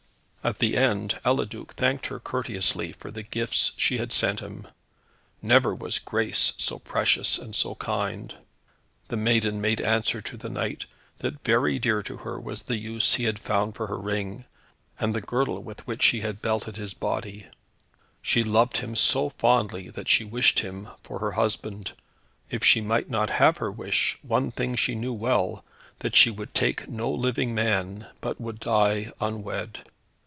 [0.43, 4.65] At the end Eliduc thanked her courteously for the gifts she had sent him;
[5.39, 8.33] never was grace so precious and so kind.
[9.09, 10.87] The maiden made answer to the knight,
[11.19, 14.45] that very dear to her was the use he had found for her ring,
[14.99, 17.45] and the girdle with which he had belted his body.
[18.23, 21.91] She loved him so fondly that she wished him for her husband.
[22.49, 25.63] If she might not have her wish, one thing she knew well,
[25.99, 29.81] that she would take no living man, but would die unwed.